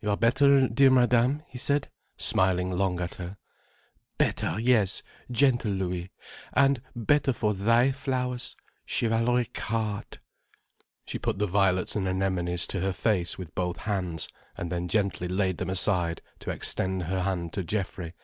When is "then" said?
14.72-14.88